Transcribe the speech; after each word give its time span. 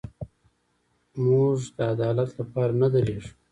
موږ 1.25 1.57
د 1.77 1.79
عدالت 1.93 2.29
لپاره 2.39 2.71
نه 2.81 2.87
درېږو. 2.93 3.31